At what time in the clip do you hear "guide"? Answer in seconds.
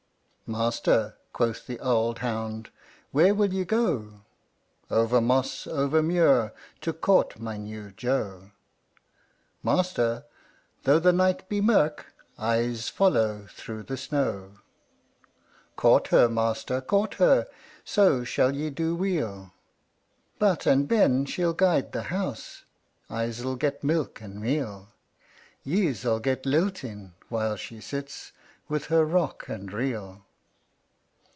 21.53-21.93